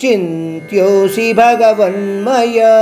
[0.00, 2.74] चिन्त्योऽसि भगवन्मया।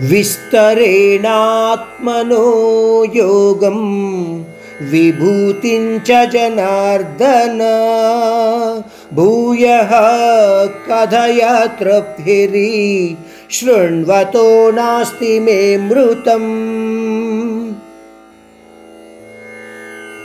[0.00, 1.04] विस्तरेणात्मनो
[3.04, 4.04] योगं
[4.90, 7.58] विभूतिं च जनार्दन।
[9.14, 9.64] భూయ
[10.90, 13.16] కథయ తృప్తిరి
[13.50, 16.44] శృణ్వతో నాస్తి మే మృతం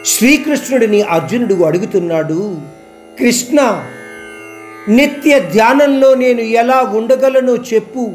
[0.06, 2.58] శ్రీకృష్ణుడిని అర్జునుడు అడుగుతున్నాడు
[3.20, 3.84] కృష్ణ
[4.90, 8.12] నిత్య ధ్యానంలో నేను ఎలా ఉండగలనో చెప్పు.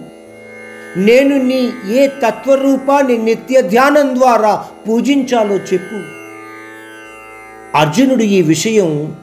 [0.97, 5.99] నేను నీ ఏ తత్వరూపాన్ని నిత్య ధ్యానం ద్వారా పూజించాలో చెప్పు.
[7.77, 9.17] అర్జునుడు ఈ విషయం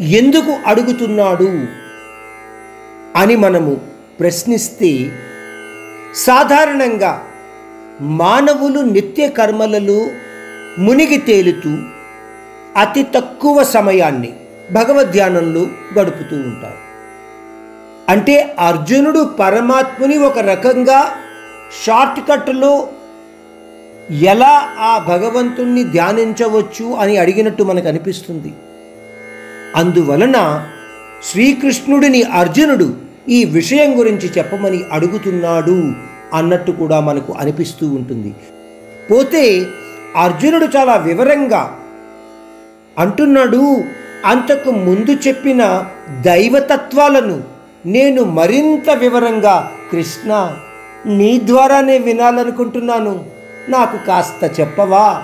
[0.00, 1.66] ఎందుకు అడుగుతున్నాడు
[3.18, 3.80] అని మనము
[4.20, 5.12] ప్రశ్నిస్తే
[6.14, 7.24] సాధారణంగా
[8.00, 10.06] మానవులు నిత్య కర్మలలో
[10.78, 11.76] మునిగి తేలుతూ
[12.76, 14.32] అతి తక్కువ సమయాన్ని
[14.72, 15.60] భగవద్ధ్యానంలో
[15.98, 16.84] గడుపుతూ ఉంటారు.
[18.08, 21.12] అంటే అర్జునుడు పరమాత్ముని ఒక రకంగా
[21.84, 22.88] షార్ట్ కట్లో
[24.10, 28.52] ఎలా ఆ భగవంతుణ్ణి ధ్యానించవచ్చు అని అడిగినట్టు మనకు అనిపిస్తుంది.
[29.74, 30.66] అందువలన
[31.30, 32.94] శ్రీకృష్ణుడిని అర్జునుడు
[33.28, 35.92] ఈ విషయం గురించి చెప్పమని అడుగుతున్నాడు
[36.34, 38.34] అన్నట్టు కూడా మనకు అనిపిస్తూ ఉంటుంది.
[39.10, 39.66] పోతే
[40.16, 41.78] అర్జునుడు చాలా వివరంగా
[42.98, 43.84] అంటున్నాడు
[44.24, 45.84] అంతకు ముందు చెప్పిన
[46.20, 47.42] దైవతత్వాలను
[47.86, 50.56] నేను మరింత వివరంగా కృష్ణ
[51.06, 53.24] నీ ద్వారానే వినాలనుకుంటున్నాను.
[53.68, 55.22] నాకు కాస్త చెప్పవా?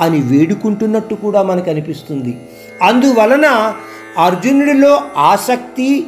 [0.00, 2.36] అని వేడుకుంటున్నట్టు కూడా మనకు అనిపిస్తుంది
[2.82, 3.74] అందువలన
[4.18, 6.06] అర్జునుడిలో ఆసక్తి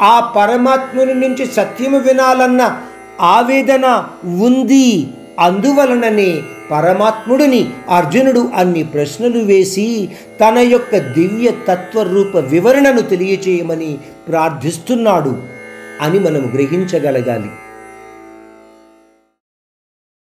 [0.00, 2.80] ఆ పరమాత్ముని నుంచి సత్యము వినాలన్న
[3.20, 5.14] ఆవేదన ఉంది.
[5.38, 10.08] అందువలననే పరమాత్ముడిని అర్జునుడు అన్ని ప్రశ్నలు వేసి
[10.40, 15.42] తన యొక్క దివ్య తత్వరూప వివరణను తెలియచేయమని ప్రార్థిస్తున్నాడు
[16.00, 17.50] అని మనం గ్రహించగలగాలి.